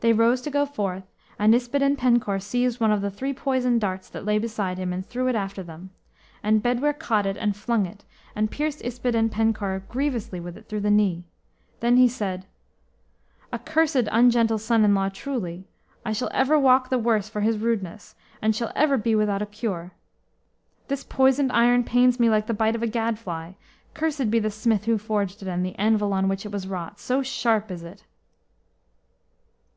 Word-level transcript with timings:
They 0.00 0.12
rose 0.12 0.42
to 0.42 0.50
go 0.50 0.66
forth, 0.66 1.04
and 1.38 1.54
Yspadaden 1.54 1.96
Penkawr 1.96 2.38
seized 2.38 2.78
one 2.78 2.92
of 2.92 3.00
the 3.00 3.10
three 3.10 3.32
poisoned 3.32 3.80
darts 3.80 4.06
that 4.10 4.26
lay 4.26 4.36
beside 4.36 4.76
him, 4.76 4.92
and 4.92 5.06
threw 5.06 5.28
it 5.28 5.34
after 5.34 5.62
them. 5.62 5.92
And 6.42 6.62
Bedwyr 6.62 6.98
caught 6.98 7.24
it, 7.24 7.38
and 7.38 7.56
flung 7.56 7.86
it, 7.86 8.04
and 8.36 8.50
pierced 8.50 8.82
Yspadaden 8.82 9.30
Penkawr 9.30 9.80
grievously 9.88 10.40
with 10.40 10.58
it 10.58 10.68
through 10.68 10.80
the 10.82 10.90
knee. 10.90 11.24
Then 11.80 11.96
he 11.96 12.06
said, 12.06 12.44
"A 13.50 13.58
cursed 13.58 14.06
ungentle 14.12 14.58
son 14.58 14.84
in 14.84 14.94
law, 14.94 15.08
truly! 15.08 15.64
I 16.04 16.12
shall 16.12 16.30
ever 16.34 16.58
walk 16.58 16.90
the 16.90 16.98
worse 16.98 17.30
for 17.30 17.40
his 17.40 17.56
rudeness, 17.56 18.14
and 18.42 18.54
shall 18.54 18.72
ever 18.76 18.98
be 18.98 19.14
without 19.14 19.40
a 19.40 19.46
cure. 19.46 19.92
This 20.88 21.02
poisoned 21.02 21.50
iron 21.52 21.82
pains 21.82 22.20
me 22.20 22.28
like 22.28 22.46
the 22.46 22.52
bite 22.52 22.74
of 22.76 22.82
a 22.82 22.86
gad 22.88 23.18
fly. 23.18 23.56
Cursed 23.94 24.30
be 24.30 24.38
the 24.38 24.50
smith 24.50 24.84
who 24.84 24.98
forged 24.98 25.40
it, 25.40 25.48
and 25.48 25.64
the 25.64 25.74
anvil 25.76 26.12
on 26.12 26.28
which 26.28 26.44
it 26.44 26.52
was 26.52 26.66
wrought! 26.68 27.00
So 27.00 27.22
sharp 27.22 27.70
is 27.70 27.82
it!" 27.82 28.04